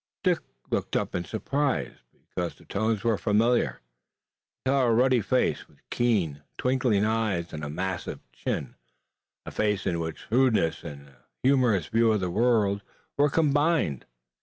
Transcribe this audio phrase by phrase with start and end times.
[0.23, 0.39] Dick
[0.71, 3.81] looked up in surprise, because the tones were familiar.
[4.65, 8.73] He saw a ruddy face, with keen, twinkling eyes and a massive chin,
[9.45, 12.81] a face in which shrewdness and a humorous view of the world
[13.15, 14.07] were combined.